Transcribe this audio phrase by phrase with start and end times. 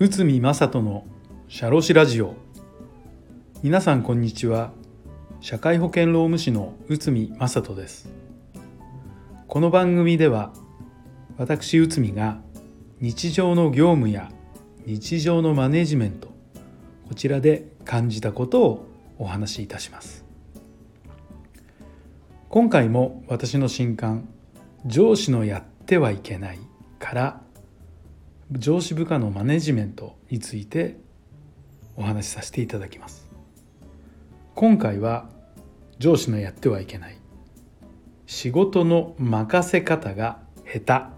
[0.00, 1.06] 宇見正人の
[1.46, 2.34] 社労士ラジオ。
[3.62, 4.72] 皆さんこんにちは。
[5.40, 8.10] 社会保険労務士の宇見正人です。
[9.46, 10.52] この番組では
[11.36, 12.40] 私宇見が
[13.00, 14.32] 日常の業務や
[14.84, 16.28] 日常のマネジメント
[17.08, 18.88] こちらで感じたことを
[19.18, 20.24] お話しいたします。
[22.48, 24.28] 今回も私の新刊
[24.86, 26.58] 「上司のやってはいけない」
[26.98, 27.42] から
[28.52, 30.96] 上司部下のマネジメントについて
[31.96, 33.28] お話しさせていただきます。
[34.54, 35.28] 今回は
[35.98, 37.18] 上司のやってはいけない。
[38.26, 41.10] 仕事の任せ方が下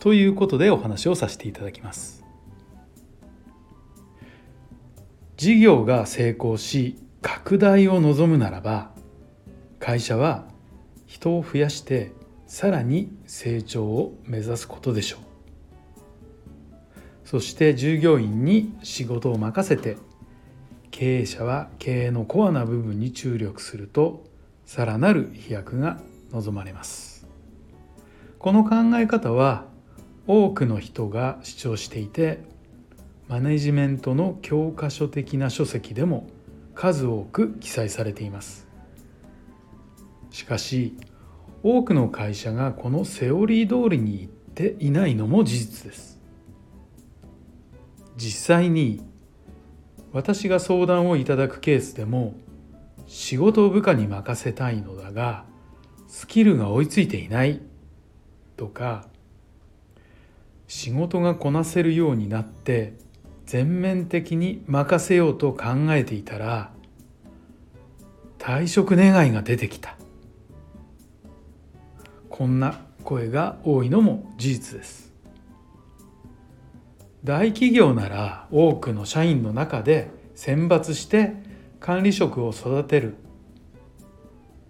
[0.00, 2.24] ということでお話をさせていただきます。
[5.36, 8.90] 事業が成功し拡大を望むならば
[9.78, 10.46] 会社は
[11.06, 12.12] 人を増やして
[12.46, 15.20] さらに成長を目指すことでしょう。
[17.24, 19.96] そして従業員に仕事を任せて
[20.92, 24.24] 経営者は経営のコアな部分に注力すると
[24.64, 25.98] さらなる飛躍が
[26.32, 27.26] 望まれます。
[28.38, 29.64] この考え方は
[30.28, 32.38] 多くの人が主張していて
[33.28, 36.28] マネジメントの教科書的な書籍でも
[36.76, 38.68] 数多く記載されています。
[40.30, 40.96] しかし
[41.62, 46.20] 多くの会社がこのセオリー通りにいっていないのも事実です。
[48.16, 49.02] 実際に
[50.12, 52.34] 私が相談をいただくケースでも
[53.06, 55.44] 仕事を部下に任せたいのだが
[56.08, 57.60] スキルが追いついていない
[58.56, 59.06] とか
[60.66, 62.94] 仕事がこなせるようになって
[63.44, 66.72] 全面的に任せようと考えていたら
[68.38, 69.96] 退職願いが出てきた。
[72.36, 75.10] こんな声が多いのも事実です
[77.24, 81.32] 大企業なら多くの社員の中で選抜して
[81.80, 83.14] 管理職を育てる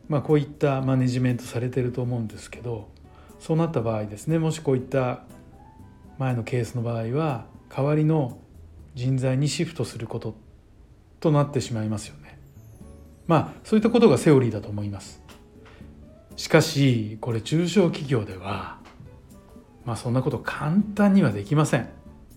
[0.09, 2.89] まあこういったマネジメントされてると思うんですけど
[3.41, 5.25] そうなった場合ですねもしこういった
[6.19, 8.39] 前のケースの場合は代わりの
[8.95, 10.37] 人材にシフトすること
[11.19, 12.39] となってしまいますよね。
[13.27, 15.26] まあそういったことがセオリーだと思います。
[16.37, 18.79] しかしこれ中小企業では
[19.85, 21.89] まあそんなこと簡単にはできません。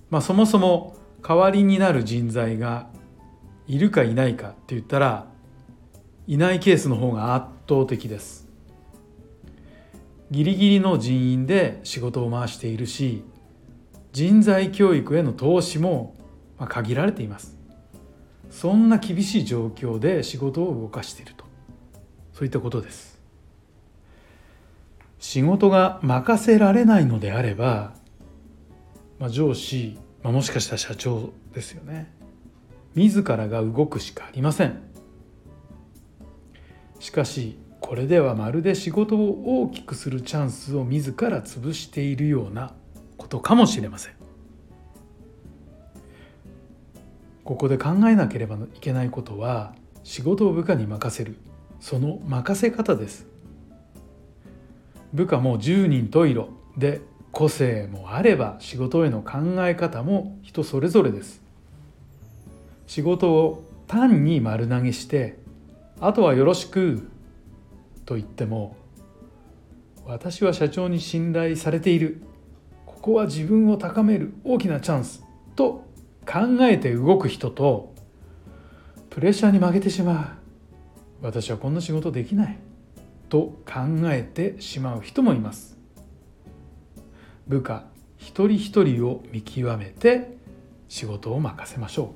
[0.09, 2.88] まあそもそも代わりになる人材が
[3.67, 5.27] いるかいないかって言ったら
[6.27, 8.49] いないケースの方が圧倒的です。
[10.31, 13.23] ギリギリの人員で仕事を回しているし
[14.13, 16.15] 人材教育への投資も
[16.67, 17.57] 限られています
[18.51, 21.45] そんな厳しい状況で仕事を動かしていると
[22.33, 23.19] そういったことです
[25.19, 27.94] 仕事が任せられないのであれば、
[29.19, 32.12] まあ、上司、まあ、もしかしたら社長ですよね。
[32.96, 34.80] 自らが動くしかありません。
[37.00, 42.74] しかしこれではまるで仕事を大きくするチャンスを自ら潰しているような
[43.18, 44.13] ことかもしれません。
[47.44, 51.36] ここで考えなければいけないことは仕事を部下に任せる。
[51.80, 53.28] その任せ方です。
[55.13, 61.41] 部下も十人十色で個性もあれば仕事への考え方も人それぞれです。
[62.87, 65.37] 仕事を単に丸投げして
[65.99, 67.09] あとはよろしく
[68.05, 68.75] と言っても
[70.05, 72.21] 私は社長に信頼されている。
[72.87, 74.33] ここは自分を高める。
[74.43, 75.23] 大きなチャンス
[75.55, 75.85] と
[76.25, 77.93] 考えて動く人と
[79.09, 80.37] プレッシャーに負けてしま
[81.21, 81.25] う。
[81.25, 82.57] 私はこんな仕事できない。
[83.29, 85.78] と考えてしまう人もいます。
[87.47, 87.85] 部下
[88.17, 90.38] 一人一人を見極めて
[90.88, 92.16] 仕事を任せましょ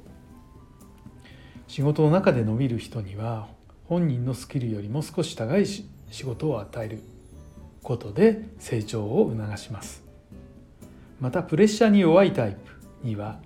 [1.68, 1.72] う。
[1.72, 3.47] 仕事の中で伸びる人には
[3.85, 5.85] 本人のスキルよりも少し高い仕
[6.23, 7.00] 事を与える
[7.81, 10.03] ことで成長を促します。
[11.20, 13.40] またプレッシャーに弱いタイプには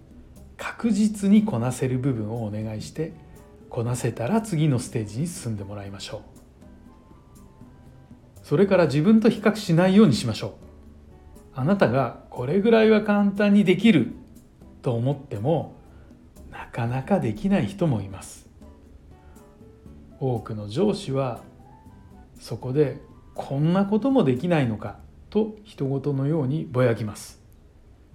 [0.57, 3.13] 確実にこなせる部分をお願いして
[3.69, 6.36] こなせたら次のステージに進んでもらいましょう。
[8.47, 10.51] それから自分と比較しないようにしましょう。
[11.53, 14.13] あなたがこれぐらいは簡単にできる
[14.81, 15.75] と思っても
[16.49, 18.47] なかなかできない人もいます。
[20.21, 21.41] 多くの上司は
[22.39, 23.01] そこで
[23.35, 24.97] こんなこともできないのか
[25.29, 27.41] と人事のようにぼやきます。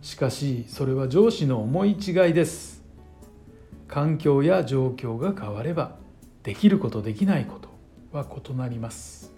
[0.00, 2.82] しかしそれは上司の思い違いです。
[3.86, 5.98] 環境や状況が変われば
[6.42, 7.68] できることできないこと
[8.16, 9.31] は異なります。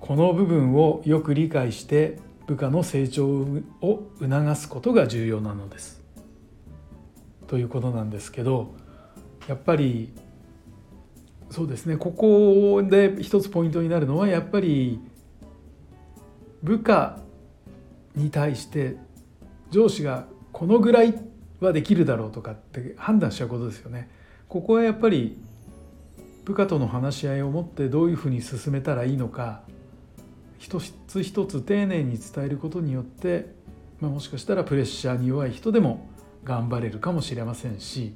[0.00, 6.02] この部分をよく理解して部下の成長を促すことが重要なのです。
[7.46, 8.74] ということなんですけど
[9.46, 10.12] やっぱり
[11.50, 15.00] そうですねここで一つポイントになるのはやっぱり
[16.62, 17.18] 部下
[18.16, 18.96] に対して
[19.70, 21.14] 上司がこのぐらい
[21.60, 24.10] はできるだろうとかって判断しちゃうことですよね。
[24.48, 25.38] ここはやっぱり
[26.44, 29.62] 部下との話し合いをもってどういうふうに進めたらいいのか
[30.58, 33.54] 一つ一つ丁寧に伝えることによって、
[34.00, 36.08] まあ、もしかしたらプレッシャーに弱い人でも
[36.44, 38.14] 頑張れるかもしれませんし、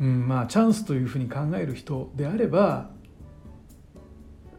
[0.00, 2.90] うんまあ、チャンスというふうに考える人であれば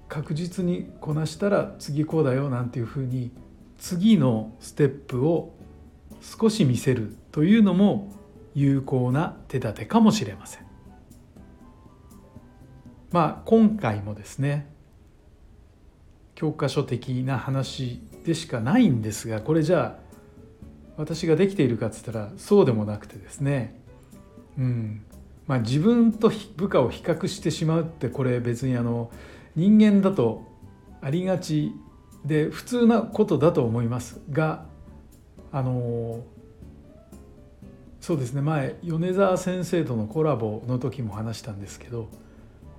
[0.08, 3.32] 確実にこなしたら次こうだよなんていうふうに
[3.78, 5.54] 次のステップを
[6.22, 8.12] 少し見せるというのも
[8.56, 10.66] 有効な手立てかもしれません。
[13.12, 14.68] まあ今回もですね
[16.40, 20.10] 教科書的な話でしかないんですがこれじゃあ
[20.96, 23.78] 私ができているかっつったらそうでもなくてですね。
[24.58, 25.02] うん。
[25.48, 29.12] まあ自分と部下を比較してしまうってこれ別にあの
[29.58, 30.46] 人間だと
[31.02, 31.74] ありがち
[32.24, 34.66] で普通なことだと思いますが
[35.52, 36.24] あの
[38.00, 38.42] そうですね。
[38.42, 42.08] 前米沢先生とのコラボの時も話したんですけど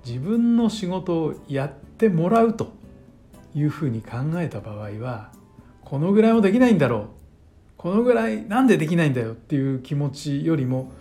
[0.06, 2.79] 自分の仕事をやってもらうと。
[3.54, 5.32] いうふうに考えた場合は
[5.84, 7.06] このぐらいもできないんだろう。
[7.76, 10.92] このぐらいなんでできないんだよっていう気持ちよりも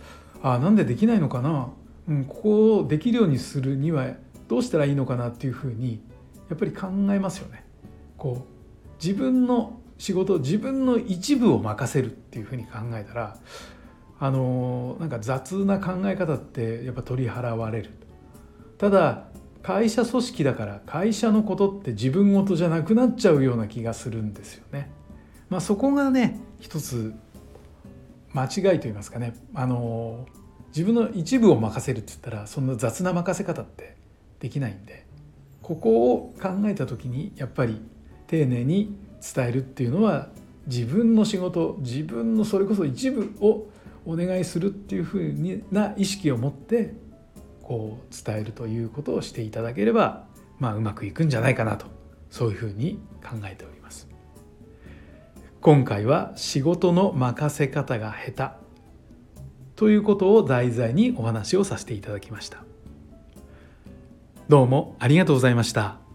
[0.42, 1.68] あなんでできないのかな、
[2.08, 4.14] うん、ここをできるようにするには
[4.48, 6.00] どうしたらいいのかなっていうふうに
[6.48, 7.64] やっぱり考えますよね。
[8.16, 13.36] こう自分の仕事自分の一部を任せるっていうふうに考えたら
[14.18, 17.90] あのなんか雑な考え方ってやっぱ取り払われる
[18.78, 19.28] ただ
[19.62, 24.90] 会社組織だから会社のことって自分事じゃなくなっちゃうような気がするんですよね。
[25.48, 27.12] まあ、そこがね一つ
[28.32, 30.26] 間違いと言いますかねあの
[30.68, 33.96] 自分の一部を任せるって言ったらそんな雑な任せ方って
[34.38, 35.04] できないんで
[35.62, 37.80] ここを考えた時にやっぱり
[38.28, 38.96] 丁寧に
[39.34, 40.28] 伝えるっていうのは
[40.66, 43.66] 自分の仕事自分のそれこそ一部を
[44.06, 46.94] お願いするっていうふうな意識を持って
[47.70, 50.26] こう伝えるということをしていただければ、
[50.58, 51.86] まあ、うまくいくんじゃないかなと
[52.28, 54.08] そういうふうに考えております。
[55.60, 62.64] 今回は仕事の任せ方が下手ということを題材にお話をさせていただきました。
[64.48, 66.09] どうもありがとうございました。